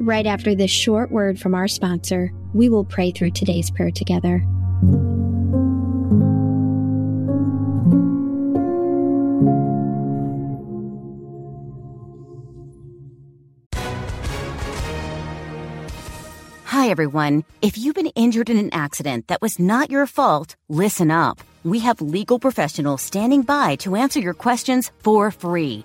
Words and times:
Right 0.00 0.26
after 0.26 0.54
this 0.54 0.70
short 0.70 1.10
word 1.10 1.40
from 1.40 1.56
our 1.56 1.66
sponsor, 1.66 2.30
we 2.54 2.68
will 2.68 2.84
pray 2.84 3.10
through 3.10 3.32
today's 3.32 3.68
prayer 3.68 3.90
together. 3.90 4.44
Hi, 16.66 16.90
everyone. 16.90 17.44
If 17.60 17.76
you've 17.76 17.96
been 17.96 18.06
injured 18.14 18.50
in 18.50 18.56
an 18.56 18.72
accident 18.72 19.26
that 19.26 19.42
was 19.42 19.58
not 19.58 19.90
your 19.90 20.06
fault, 20.06 20.54
listen 20.68 21.10
up. 21.10 21.40
We 21.64 21.80
have 21.80 22.00
legal 22.00 22.38
professionals 22.38 23.02
standing 23.02 23.42
by 23.42 23.74
to 23.76 23.96
answer 23.96 24.20
your 24.20 24.34
questions 24.34 24.92
for 25.02 25.32
free. 25.32 25.84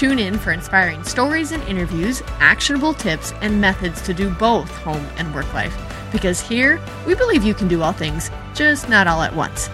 Tune 0.00 0.18
in 0.18 0.38
for 0.38 0.50
inspiring 0.50 1.04
stories 1.04 1.52
and 1.52 1.62
interviews, 1.64 2.22
actionable 2.38 2.94
tips, 2.94 3.34
and 3.42 3.60
methods 3.60 4.00
to 4.00 4.14
do 4.14 4.30
both 4.30 4.70
home 4.78 5.06
and 5.18 5.34
work 5.34 5.52
life. 5.52 5.76
Because 6.10 6.40
here, 6.40 6.80
we 7.06 7.14
believe 7.14 7.44
you 7.44 7.52
can 7.52 7.68
do 7.68 7.82
all 7.82 7.92
things, 7.92 8.30
just 8.54 8.88
not 8.88 9.06
all 9.06 9.20
at 9.20 9.36
once. 9.36 9.68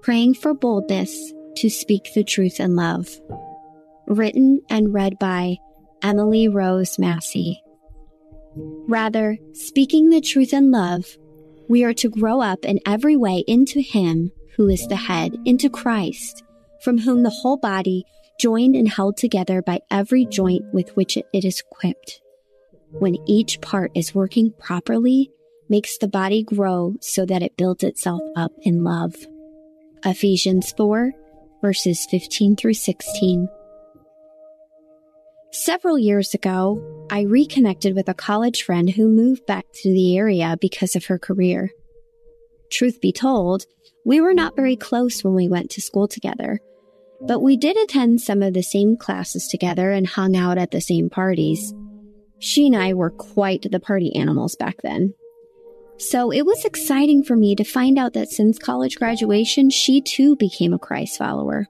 Praying 0.00 0.32
for 0.32 0.54
boldness 0.54 1.34
to 1.56 1.68
speak 1.68 2.14
the 2.14 2.24
truth 2.24 2.58
in 2.58 2.74
love. 2.74 3.20
Written 4.06 4.62
and 4.70 4.94
read 4.94 5.18
by 5.18 5.58
Emily 6.06 6.46
Rose 6.46 7.00
Massey. 7.00 7.60
Rather, 8.54 9.36
speaking 9.54 10.08
the 10.08 10.20
truth 10.20 10.52
in 10.52 10.70
love, 10.70 11.04
we 11.68 11.82
are 11.82 11.94
to 11.94 12.08
grow 12.08 12.40
up 12.40 12.64
in 12.64 12.78
every 12.86 13.16
way 13.16 13.42
into 13.48 13.80
Him 13.80 14.30
who 14.54 14.68
is 14.68 14.86
the 14.86 14.94
head, 14.94 15.36
into 15.44 15.68
Christ, 15.68 16.44
from 16.80 16.98
whom 16.98 17.24
the 17.24 17.30
whole 17.30 17.56
body, 17.56 18.04
joined 18.38 18.76
and 18.76 18.88
held 18.88 19.16
together 19.16 19.62
by 19.62 19.80
every 19.90 20.24
joint 20.26 20.62
with 20.72 20.94
which 20.94 21.16
it 21.16 21.26
is 21.32 21.58
equipped, 21.58 22.20
when 22.92 23.16
each 23.26 23.60
part 23.60 23.90
is 23.96 24.14
working 24.14 24.52
properly, 24.60 25.32
makes 25.68 25.98
the 25.98 26.06
body 26.06 26.44
grow 26.44 26.94
so 27.00 27.26
that 27.26 27.42
it 27.42 27.56
builds 27.56 27.82
itself 27.82 28.22
up 28.36 28.52
in 28.62 28.84
love. 28.84 29.16
Ephesians 30.04 30.70
4, 30.76 31.10
verses 31.60 32.06
15 32.08 32.54
through 32.54 32.74
16. 32.74 33.48
Several 35.64 35.98
years 35.98 36.34
ago, 36.34 37.06
I 37.10 37.22
reconnected 37.22 37.96
with 37.96 38.10
a 38.10 38.14
college 38.14 38.62
friend 38.62 38.90
who 38.90 39.08
moved 39.08 39.46
back 39.46 39.64
to 39.76 39.90
the 39.90 40.18
area 40.18 40.58
because 40.60 40.94
of 40.94 41.06
her 41.06 41.18
career. 41.18 41.70
Truth 42.70 43.00
be 43.00 43.10
told, 43.10 43.64
we 44.04 44.20
were 44.20 44.34
not 44.34 44.54
very 44.54 44.76
close 44.76 45.24
when 45.24 45.34
we 45.34 45.48
went 45.48 45.70
to 45.70 45.80
school 45.80 46.08
together, 46.08 46.60
but 47.22 47.40
we 47.40 47.56
did 47.56 47.74
attend 47.78 48.20
some 48.20 48.42
of 48.42 48.52
the 48.52 48.62
same 48.62 48.98
classes 48.98 49.48
together 49.48 49.90
and 49.92 50.06
hung 50.06 50.36
out 50.36 50.58
at 50.58 50.72
the 50.72 50.80
same 50.82 51.08
parties. 51.08 51.72
She 52.38 52.66
and 52.66 52.76
I 52.76 52.92
were 52.92 53.10
quite 53.10 53.66
the 53.70 53.80
party 53.80 54.14
animals 54.14 54.56
back 54.56 54.76
then. 54.82 55.14
So 55.96 56.30
it 56.30 56.44
was 56.44 56.66
exciting 56.66 57.24
for 57.24 57.34
me 57.34 57.56
to 57.56 57.64
find 57.64 57.98
out 57.98 58.12
that 58.12 58.28
since 58.28 58.58
college 58.58 58.96
graduation, 58.96 59.70
she 59.70 60.02
too 60.02 60.36
became 60.36 60.74
a 60.74 60.78
Christ 60.78 61.16
follower. 61.16 61.66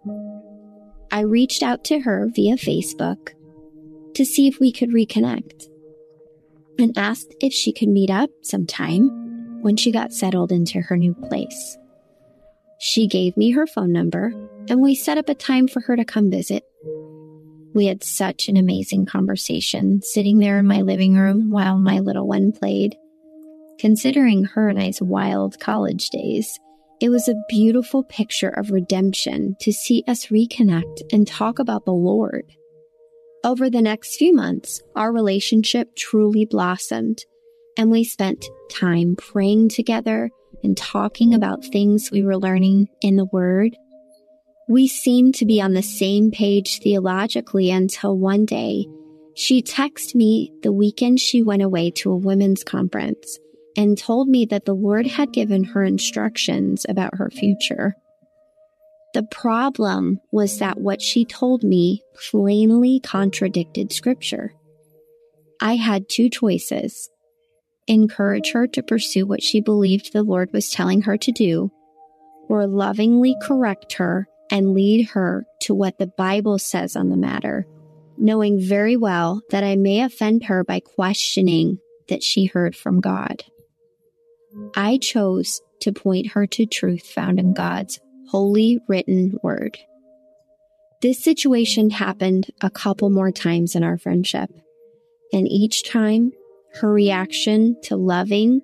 I 1.13 1.21
reached 1.21 1.63
out 1.63 1.85
to 1.85 2.01
her 2.01 2.29
via 2.35 2.57
Facebook 2.57 3.37
to 4.17 4.25
see 4.25 4.49
if 4.49 4.59
we 4.59 4.73
could 4.73 4.91
reconnect 4.91 5.69
and 6.79 6.97
asked 6.97 7.35
if 7.41 7.53
she 7.53 7.71
could 7.71 7.89
meet 7.89 8.09
up 8.09 8.31
sometime 8.43 9.61
when 9.61 9.77
she 9.77 9.93
got 9.93 10.13
settled 10.13 10.51
into 10.51 10.81
her 10.81 10.97
new 10.97 11.13
place. 11.29 11.77
She 12.79 13.09
gave 13.09 13.37
me 13.37 13.51
her 13.51 13.67
phone 13.67 13.93
number 13.93 14.33
and 14.71 14.81
we 14.81 14.95
set 14.95 15.19
up 15.19 15.29
a 15.29 15.35
time 15.35 15.69
for 15.69 15.81
her 15.81 15.97
to 15.97 16.05
come 16.07 16.31
visit. 16.31 16.65
We 17.75 17.85
had 17.85 18.03
such 18.03 18.49
an 18.49 18.57
amazing 18.57 19.05
conversation 19.05 20.01
sitting 20.01 20.39
there 20.39 20.59
in 20.59 20.67
my 20.67 20.81
living 20.81 21.17
room 21.17 21.51
while 21.51 21.79
my 21.79 21.99
little 21.99 22.27
one 22.27 22.53
played. 22.53 22.97
Considering 23.79 24.45
her 24.45 24.71
and 24.71 24.79
I's 24.79 25.03
wild 25.03 25.61
college 25.61 26.09
days, 26.09 26.59
it 27.03 27.11
was 27.11 27.29
a 27.29 27.45
beautiful 27.51 28.03
picture 28.03 28.49
of 28.49 28.71
redemption 28.71 29.57
to 29.61 29.75
see 29.75 30.03
us 30.09 30.29
reconnect 30.29 31.03
and 31.13 31.29
talk 31.29 31.59
about 31.59 31.85
the 31.85 31.93
Lord. 31.93 32.51
Over 33.47 33.71
the 33.71 33.81
next 33.81 34.17
few 34.17 34.35
months, 34.35 34.83
our 34.97 35.13
relationship 35.13 35.95
truly 35.95 36.47
blossomed, 36.47 37.25
and 37.79 37.93
we 37.93 38.03
spent 38.03 38.45
time 38.73 39.15
praying 39.15 39.69
together 39.69 40.31
and 40.65 40.77
talking 40.77 41.33
about 41.33 41.65
things 41.65 42.11
we 42.11 42.25
were 42.25 42.39
learning 42.39 42.89
in 43.03 43.15
the 43.15 43.25
Word. 43.27 43.77
We 44.69 44.89
seemed 44.89 45.37
to 45.37 45.47
be 45.47 45.61
on 45.61 45.75
the 45.75 45.83
same 45.85 46.33
page 46.33 46.81
theologically 46.81 47.71
until 47.71 48.19
one 48.19 48.47
day 48.47 48.85
she 49.37 49.63
texted 49.63 50.17
me 50.17 50.53
the 50.65 50.73
weekend 50.73 51.21
she 51.21 51.45
went 51.45 51.63
away 51.63 51.93
to 51.93 52.11
a 52.11 52.17
women's 52.17 52.65
conference 52.65 53.39
and 53.77 53.97
told 53.97 54.27
me 54.27 54.45
that 54.47 54.65
the 54.65 54.75
Lord 54.75 55.07
had 55.07 55.33
given 55.33 55.63
her 55.63 55.85
instructions 55.85 56.85
about 56.89 57.15
her 57.19 57.31
future. 57.31 57.95
The 59.17 59.23
problem 59.23 60.21
was 60.31 60.59
that 60.59 60.79
what 60.79 61.01
she 61.01 61.25
told 61.25 61.65
me 61.65 62.03
plainly 62.31 63.01
contradicted 63.01 63.91
scripture. 63.91 64.53
I 65.59 65.77
had 65.77 66.11
two 66.11 66.29
choices 66.29 67.09
encourage 67.87 68.53
her 68.53 68.67
to 68.67 68.83
pursue 68.83 69.25
what 69.25 69.43
she 69.43 69.63
believed 69.63 70.13
the 70.13 70.23
Lord 70.23 70.53
was 70.53 70.69
telling 70.69 71.01
her 71.01 71.17
to 71.17 71.33
do, 71.33 71.73
or 72.51 72.67
lovingly 72.67 73.35
correct 73.41 73.95
her 73.95 74.29
and 74.51 74.75
lead 74.75 75.07
her 75.07 75.47
to 75.63 75.75
what 75.75 75.97
the 75.97 76.09
Bible 76.19 76.59
says 76.59 76.95
on 76.95 77.09
the 77.09 77.17
matter, 77.17 77.67
knowing 78.19 78.61
very 78.61 78.99
well 78.99 79.41
that 79.49 79.65
I 79.65 79.77
may 79.77 80.03
offend 80.03 80.45
her 80.45 80.63
by 80.63 80.81
questioning 80.81 81.79
that 82.11 82.23
she 82.23 82.45
heard 82.45 82.77
from 82.77 83.01
God. 83.01 83.45
I 84.77 84.99
chose 84.99 85.63
to 85.81 85.93
point 85.93 86.33
her 86.33 86.47
to 86.49 86.67
truth 86.67 87.07
found 87.07 87.41
in 87.41 87.55
God's 87.55 87.99
holy 88.29 88.81
written 88.89 89.37
word. 89.43 89.79
This 91.03 91.23
situation 91.23 91.91
happened 91.91 92.51
a 92.61 92.71
couple 92.71 93.11
more 93.11 93.31
times 93.31 93.75
in 93.75 93.85
our 93.85 93.99
friendship. 93.99 94.51
And 95.33 95.47
each 95.49 95.89
time, 95.89 96.33
her 96.81 96.93
reaction 96.93 97.77
to 97.85 97.97
loving 97.97 98.61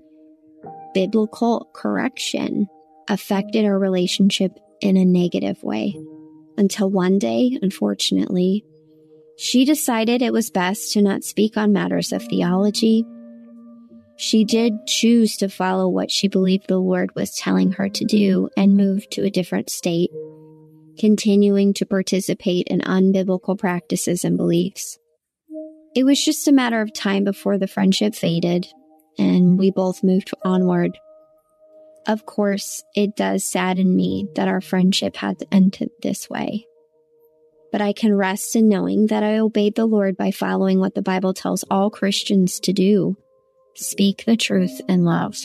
biblical 0.95 1.71
correction 1.75 2.67
affected 3.09 3.65
our 3.65 3.79
relationship 3.79 4.53
in 4.81 4.97
a 4.97 5.05
negative 5.05 5.63
way. 5.63 5.97
Until 6.57 6.91
one 6.91 7.19
day, 7.19 7.59
unfortunately, 7.61 8.65
she 9.37 9.65
decided 9.65 10.23
it 10.23 10.33
was 10.33 10.51
best 10.51 10.93
to 10.93 11.03
not 11.03 11.25
speak 11.25 11.57
on 11.57 11.73
matters 11.73 12.13
of 12.13 12.23
theology. 12.23 13.05
She 14.23 14.45
did 14.45 14.87
choose 14.87 15.37
to 15.39 15.49
follow 15.49 15.89
what 15.89 16.09
she 16.09 16.29
believed 16.29 16.69
the 16.69 16.79
Lord 16.79 17.13
was 17.17 17.35
telling 17.35 17.73
her 17.73 17.89
to 17.89 18.05
do 18.05 18.49
and 18.57 18.77
move 18.77 19.11
to 19.11 19.25
a 19.25 19.31
different 19.31 19.69
state, 19.69 20.11
continuing 20.97 21.75
to 21.75 21.85
participate 21.85 22.69
in 22.69 22.83
unbiblical 22.83 23.59
practices 23.59 24.25
and 24.25 24.37
beliefs. 24.37 24.97
It 25.97 26.05
was 26.05 26.25
just 26.25 26.47
a 26.47 26.53
matter 26.53 26.81
of 26.81 26.93
time 26.93 27.25
before 27.25 27.59
the 27.59 27.67
friendship 27.67 28.15
faded 28.15 28.69
and 29.19 29.59
we 29.59 29.73
both 29.73 30.05
moved 30.05 30.31
onward. 30.45 30.97
Of 32.07 32.25
course, 32.25 32.85
it 32.95 33.17
does 33.17 33.45
sadden 33.45 33.97
me 33.97 34.29
that 34.37 34.47
our 34.47 34.61
friendship 34.61 35.17
had 35.17 35.43
ended 35.51 35.91
this 36.01 36.31
way. 36.31 36.69
But 37.73 37.81
I 37.81 37.93
can 37.93 38.15
rest 38.15 38.55
in 38.55 38.69
knowing 38.69 39.09
that 39.09 39.25
I 39.25 39.39
obeyed 39.39 39.75
the 39.75 39.87
Lord 39.87 40.17
by 40.17 40.31
following 40.31 40.79
what 40.79 40.95
the 40.95 41.03
Bible 41.03 41.35
tells 41.35 41.65
all 41.65 41.91
Christians 41.91 42.61
to 42.61 42.73
do 42.73 43.17
speak 43.75 44.25
the 44.25 44.37
truth 44.37 44.81
in 44.89 45.05
love. 45.05 45.37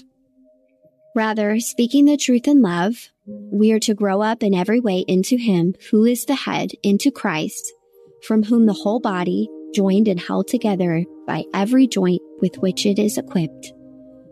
Rather, 1.15 1.59
speaking 1.59 2.05
the 2.05 2.17
truth 2.17 2.47
in 2.47 2.61
love, 2.61 3.09
we 3.25 3.71
are 3.71 3.79
to 3.79 3.95
grow 3.95 4.21
up 4.21 4.43
in 4.43 4.53
every 4.53 4.79
way 4.79 5.03
into 5.07 5.37
Him 5.37 5.73
who 5.89 6.05
is 6.05 6.25
the 6.25 6.35
head, 6.35 6.71
into 6.83 7.11
Christ, 7.11 7.73
from 8.27 8.43
whom 8.43 8.65
the 8.65 8.73
whole 8.73 8.99
body, 8.99 9.49
joined 9.73 10.07
and 10.07 10.19
held 10.19 10.47
together 10.47 11.03
by 11.25 11.43
every 11.53 11.87
joint 11.87 12.21
with 12.41 12.57
which 12.59 12.85
it 12.85 12.99
is 12.99 13.17
equipped, 13.17 13.73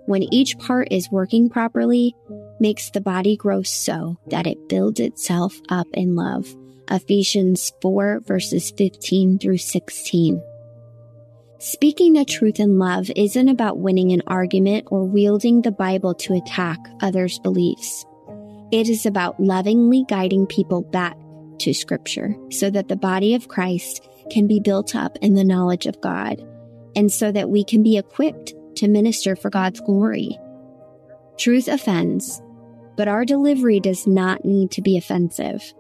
when 0.06 0.32
each 0.34 0.58
part 0.60 0.88
is 0.92 1.12
working 1.12 1.50
properly, 1.50 2.16
makes 2.60 2.90
the 2.90 3.02
body 3.02 3.36
grow 3.36 3.64
so 3.64 4.18
that 4.28 4.48
it 4.48 4.70
builds 4.70 5.00
itself 5.00 5.60
up 5.70 5.88
in 5.94 6.16
love. 6.16 6.48
Ephesians 6.90 7.72
4 7.82 8.22
verses 8.22 8.72
15 8.78 9.40
through 9.40 9.58
16. 9.58 10.42
Speaking 11.60 12.13
the 12.13 12.25
truth 12.25 12.60
in 12.60 12.78
love 12.80 13.10
isn't 13.16 13.48
about 13.48 13.80
winning 13.80 14.12
an 14.12 14.22
argument 14.28 14.88
or 14.92 15.06
wielding 15.06 15.62
the 15.62 15.72
Bible 15.72 16.13
to 16.16 16.34
attack 16.34 16.78
others' 17.02 17.40
beliefs. 17.40 18.06
It 18.72 18.90
is 18.90 19.06
about 19.06 19.40
lovingly 19.40 20.04
guiding 20.10 20.48
people 20.48 20.81
back 20.81 21.18
to 21.60 21.74
scripture 21.74 22.36
so 22.52 22.69
that 22.72 22.90
the 22.90 22.98
body 22.98 23.36
of 23.36 23.48
Christ 23.48 24.06
can 24.30 24.48
be 24.48 24.60
built 24.60 24.96
up 24.96 25.18
in 25.22 25.36
the 25.36 25.46
knowledge 25.46 25.86
of 25.86 26.02
God 26.02 26.46
and 26.94 27.10
so 27.10 27.31
that 27.31 27.50
we 27.50 27.63
can 27.63 27.84
be 27.84 27.98
equipped 27.98 28.54
to 28.75 28.90
minister 28.90 29.38
for 29.38 29.50
God's 29.50 29.80
glory. 29.80 30.38
Truth 31.38 31.69
offends, 31.69 32.42
but 32.98 33.08
our 33.08 33.24
delivery 33.24 33.80
does 33.80 34.06
not 34.06 34.44
need 34.44 34.72
to 34.72 34.81
be 34.81 34.98
offensive. 34.98 35.74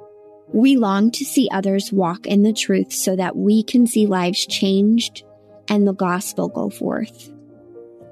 We 0.53 0.77
long 0.77 1.11
to 1.11 1.25
see 1.25 1.49
others 1.51 1.91
walk 1.91 2.27
in 2.27 2.43
the 2.43 2.53
truth 2.53 2.93
so 2.93 3.17
that 3.17 3.35
we 3.35 3.61
can 3.61 3.87
see 3.87 4.05
lives 4.05 4.45
changed 4.45 5.25
and 5.69 5.87
the 5.87 5.93
gospel 5.93 6.47
go 6.47 6.69
forth. 6.69 7.31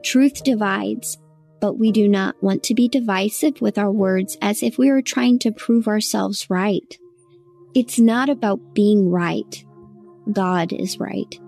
Truth 0.04 0.44
divides, 0.44 1.18
but 1.62 1.80
we 1.80 1.92
do 1.92 2.08
not 2.08 2.42
want 2.44 2.64
to 2.64 2.74
be 2.74 2.88
divisive 2.88 3.62
with 3.62 3.78
our 3.78 3.92
words 3.92 4.38
as 4.42 4.64
if 4.64 4.78
we 4.78 4.90
are 4.90 5.02
trying 5.02 5.40
to 5.40 5.52
prove 5.52 5.88
ourselves 5.88 6.50
right. 6.50 6.98
It's 7.74 8.00
not 8.00 8.30
about 8.30 8.74
being 8.74 9.10
right. 9.10 9.64
God 10.32 10.74
is 10.74 11.00
right. 11.00 11.40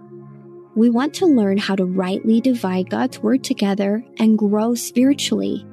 We 0.75 0.89
want 0.89 1.13
to 1.15 1.25
learn 1.25 1.57
how 1.57 1.75
to 1.75 1.85
rightly 1.85 2.41
divide 2.41 2.89
God's 2.89 3.19
word 3.19 3.43
together 3.43 4.03
and 4.17 4.37
grow 4.37 4.75
spiritually. 4.75 5.65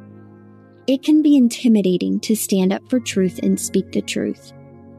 It 0.87 1.02
can 1.02 1.23
be 1.23 1.37
intimidating 1.37 2.20
to 2.20 2.37
stand 2.37 2.73
up 2.73 2.82
for 2.90 3.00
truth 3.00 3.40
and 3.43 3.61
speak 3.61 3.93
the 3.93 4.02
truth. 4.02 4.52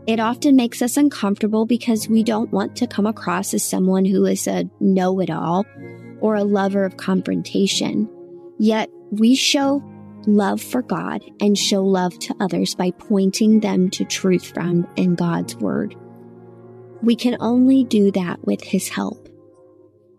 It 0.06 0.20
often 0.20 0.58
makes 0.58 0.82
us 0.82 0.98
uncomfortable 0.98 1.66
because 1.66 2.10
we 2.10 2.24
don't 2.24 2.52
want 2.52 2.76
to 2.78 2.88
come 2.88 3.06
across 3.06 3.54
as 3.54 3.64
someone 3.64 4.04
who 4.04 4.26
is 4.26 4.48
a 4.48 4.70
know 4.82 5.22
it 5.22 5.30
all 5.30 5.66
or 6.20 6.36
a 6.36 6.44
lover 6.44 6.84
of 6.84 6.98
confrontation. 6.98 8.10
Yet 8.60 8.90
we 9.12 9.34
show 9.36 9.82
love 10.28 10.62
for 10.62 10.82
God 10.82 11.24
and 11.40 11.58
show 11.58 11.86
love 11.86 12.20
to 12.20 12.36
others 12.42 12.76
by 12.76 12.92
pointing 12.92 13.62
them 13.62 13.90
to 13.92 14.04
truth 14.04 14.54
found 14.54 14.88
in 14.98 15.16
God's 15.16 15.56
Word. 15.56 15.96
We 17.02 17.16
can 17.16 17.38
only 17.40 17.86
do 17.86 18.12
that 18.12 18.46
with 18.46 18.62
His 18.62 18.90
help. 18.90 19.30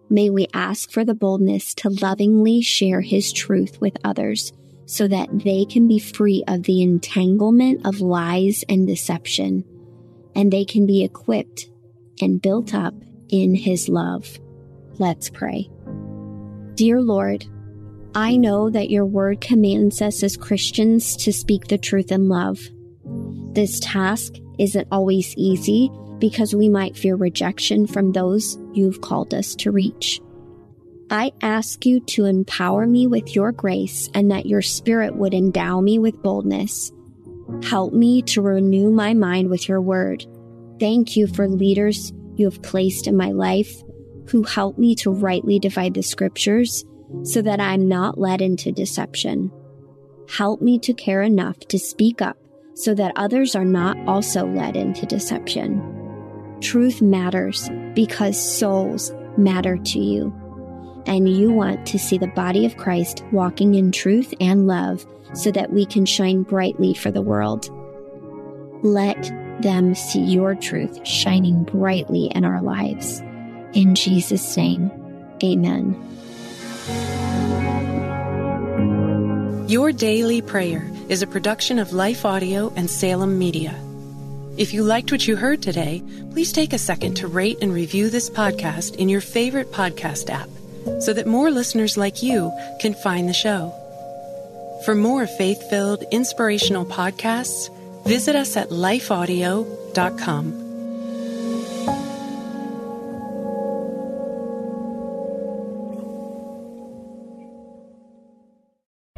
May 0.09 0.31
we 0.31 0.47
ask 0.55 0.91
for 0.91 1.05
the 1.05 1.15
boldness 1.15 1.75
to 1.77 1.91
lovingly 1.91 2.63
share 2.63 3.03
His 3.03 3.35
truth 3.35 3.83
with 3.83 3.99
others 4.03 4.51
so 4.87 5.09
that 5.09 5.29
they 5.45 5.67
can 5.67 5.89
be 5.89 5.99
free 5.99 6.43
of 6.49 6.63
the 6.63 6.83
entanglement 6.83 7.87
of 7.87 8.01
lies 8.01 8.65
and 8.67 8.87
deception 8.87 9.65
and 10.35 10.53
they 10.53 10.65
can 10.65 10.87
be 10.87 11.05
equipped 11.05 11.69
and 12.21 12.43
built 12.43 12.75
up 12.75 12.95
in 13.29 13.55
His 13.55 13.89
love. 13.89 14.39
Let's 14.99 15.31
pray. 15.31 15.71
Dear 16.75 17.01
Lord, 17.01 17.45
I 18.15 18.37
know 18.37 18.71
that 18.71 18.91
your 18.91 19.07
word 19.07 19.41
commands 19.41 20.01
us 20.01 20.23
as 20.23 20.37
Christians 20.37 21.17
to 21.19 21.33
speak 21.33 21.67
the 21.67 21.79
truth 21.79 22.13
in 22.13 22.29
love. 22.29 22.61
This 23.55 23.81
task 23.81 24.35
isn't 24.59 24.89
always 24.93 25.35
easy 25.37 25.91
because 26.19 26.55
we 26.55 26.69
might 26.69 26.97
fear 26.97 27.17
rejection 27.17 27.87
from 27.87 28.13
those 28.13 28.57
you've 28.73 29.01
called 29.01 29.35
us 29.35 29.55
to 29.57 29.73
reach. 29.73 30.21
I 31.11 31.33
ask 31.43 31.85
you 31.85 32.01
to 32.01 32.25
empower 32.25 32.87
me 32.87 33.07
with 33.07 33.35
your 33.35 33.53
grace 33.53 34.09
and 34.15 34.31
that 34.31 34.47
your 34.47 34.63
spirit 34.63 35.15
would 35.15 35.35
endow 35.35 35.81
me 35.81 35.99
with 35.99 36.23
boldness 36.23 36.93
Help 37.63 37.93
me 37.93 38.23
to 38.23 38.43
renew 38.43 38.91
my 38.91 39.15
mind 39.15 39.51
with 39.51 39.69
your 39.69 39.81
word. 39.81 40.27
Thank 40.81 41.17
you 41.17 41.27
for 41.27 41.49
leaders 41.49 42.13
you 42.37 42.47
have 42.47 42.63
placed 42.63 43.07
in 43.07 43.17
my 43.17 43.31
life 43.31 43.83
who 44.31 44.43
help 44.43 44.79
me 44.79 44.95
to 44.97 45.11
rightly 45.11 45.59
divide 45.59 45.95
the 45.95 46.03
scriptures 46.03 46.85
so 47.23 47.43
that 47.43 47.61
I'm 47.61 47.89
not 47.89 48.19
led 48.19 48.41
into 48.41 48.73
deception. 48.73 49.53
Help 50.29 50.63
me 50.63 50.79
to 50.81 50.95
care 50.95 51.23
enough 51.23 51.59
to 51.69 51.79
speak 51.79 52.23
up 52.23 52.39
so 52.75 52.95
that 52.95 53.13
others 53.17 53.55
are 53.55 53.65
not 53.65 53.97
also 54.09 54.47
led 54.47 54.77
into 54.77 55.07
deception. 55.07 56.59
Truth 56.61 57.03
matters 57.03 57.69
because 57.95 58.41
souls 58.41 59.13
matter 59.37 59.77
to 59.77 59.99
you. 59.99 60.35
And 61.07 61.29
you 61.29 61.51
want 61.51 61.87
to 61.89 61.99
see 61.99 62.19
the 62.19 62.29
body 62.29 62.65
of 62.65 62.77
Christ 62.77 63.23
walking 63.31 63.75
in 63.75 63.93
truth 63.93 64.33
and 64.41 64.67
love 64.67 65.07
so 65.35 65.51
that 65.51 65.73
we 65.73 65.85
can 65.87 66.07
shine 66.07 66.43
brightly 66.43 66.95
for 66.95 67.11
the 67.11 67.23
world. 67.23 67.69
Let 68.85 69.23
them 69.61 69.95
see 69.95 70.21
your 70.21 70.55
truth 70.55 71.07
shining 71.07 71.65
brightly 71.65 72.27
in 72.35 72.45
our 72.45 72.63
lives. 72.63 73.21
In 73.73 73.95
Jesus' 73.95 74.57
name, 74.57 74.91
amen. 75.43 76.01
Your 79.69 79.93
Daily 79.93 80.43
Prayer 80.43 80.91
is 81.09 81.23
a 81.23 81.27
production 81.27 81.79
of 81.79 81.93
Life 81.93 82.25
Audio 82.25 82.73
and 82.77 82.89
Salem 82.89 83.39
Media. 83.39 83.75
If 84.57 84.73
you 84.73 84.85
liked 84.85 85.11
what 85.11 85.27
you 85.27 85.37
heard 85.37 85.63
today, 85.63 86.03
please 86.31 86.53
take 86.53 86.73
a 86.73 86.79
second 86.79 87.15
to 87.15 87.27
rate 87.27 87.59
and 87.61 87.73
review 87.73 88.09
this 88.09 88.31
podcast 88.31 88.97
in 88.97 89.09
your 89.09 89.21
favorite 89.21 89.73
podcast 89.73 90.31
app 90.31 90.49
so 91.01 91.13
that 91.13 91.27
more 91.27 91.51
listeners 91.51 91.97
like 91.97 92.23
you 92.23 92.53
can 92.81 92.95
find 92.95 93.29
the 93.29 93.33
show. 93.33 93.73
For 94.85 94.95
more 94.95 95.27
faith 95.27 95.69
filled, 95.71 96.05
inspirational 96.11 96.85
podcasts, 96.85 97.71
visit 98.05 98.37
us 98.37 98.57
at 98.57 98.69
lifeaudio.com. 98.69 100.65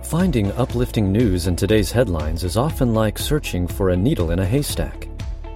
Finding 0.05 0.53
uplifting 0.53 1.11
news 1.11 1.49
in 1.49 1.57
today's 1.57 1.91
headlines 1.91 2.45
is 2.45 2.57
often 2.57 2.95
like 2.95 3.19
searching 3.19 3.67
for 3.67 3.91
a 3.91 3.97
needle 3.97 4.31
in 4.31 4.39
a 4.39 4.47
haystack. 4.47 5.06